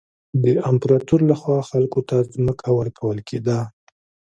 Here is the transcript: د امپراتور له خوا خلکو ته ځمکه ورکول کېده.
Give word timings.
د 0.43 0.45
امپراتور 0.69 1.19
له 1.29 1.35
خوا 1.41 1.59
خلکو 1.71 1.99
ته 2.09 2.17
ځمکه 2.33 2.67
ورکول 2.79 3.17
کېده. 3.27 3.59